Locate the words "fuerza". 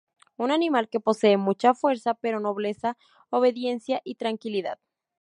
1.75-2.15